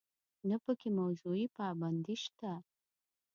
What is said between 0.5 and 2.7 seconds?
په کې موضوعي پابندي شته.